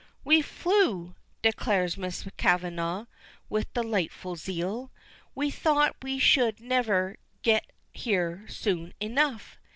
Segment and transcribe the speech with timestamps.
[0.23, 1.13] "We flew!"
[1.43, 3.05] declares Miss Kavanagh,
[3.49, 4.91] with delightful zeal.
[5.35, 9.59] "We thought we should never get here soon enough.